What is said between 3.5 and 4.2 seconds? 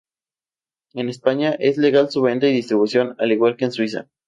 que en Suiza.